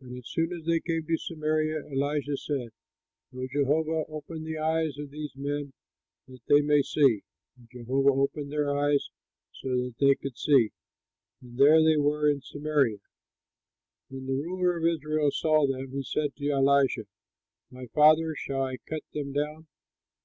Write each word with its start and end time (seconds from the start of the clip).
But 0.00 0.10
as 0.10 0.26
soon 0.28 0.52
as 0.52 0.66
they 0.66 0.80
came 0.80 1.06
to 1.06 1.16
Samaria, 1.16 1.84
Elisha 1.88 2.36
said, 2.36 2.70
"O 3.32 3.46
Jehovah, 3.46 4.02
open 4.08 4.42
the 4.42 4.58
eyes 4.58 4.98
of 4.98 5.10
these 5.12 5.36
men, 5.36 5.72
that 6.26 6.40
they 6.48 6.62
may 6.62 6.82
see." 6.82 7.22
And 7.56 7.68
Jehovah 7.70 8.10
opened 8.10 8.50
their 8.50 8.76
eyes, 8.76 9.08
so 9.52 9.68
that 9.68 9.94
they 10.00 10.16
could 10.16 10.36
see, 10.36 10.72
and 11.40 11.58
there 11.58 11.80
they 11.80 11.96
were 11.96 12.28
in 12.28 12.40
Samaria. 12.40 12.98
When 14.08 14.26
the 14.26 14.32
ruler 14.32 14.78
of 14.78 14.84
Israel 14.84 15.30
saw 15.30 15.64
them, 15.68 15.92
he 15.92 16.02
said 16.02 16.34
to 16.34 16.50
Elisha, 16.50 17.04
"My 17.70 17.86
father, 17.94 18.34
shall 18.34 18.62
I 18.64 18.78
cut 18.78 19.04
them 19.14 19.32
down?" 19.32 19.68